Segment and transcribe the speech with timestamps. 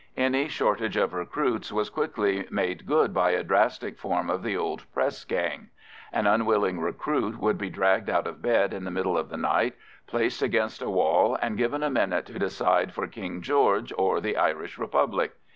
[0.17, 4.83] Any shortage of recruits was quickly made good by a drastic form of the old
[4.95, 5.69] pressgang.
[6.11, 9.75] An unwilling recruit would be dragged out of bed in the middle of the night,
[10.07, 14.37] placed against a wall, and given a minute to decide for King George or the
[14.37, 15.33] Irish Republic.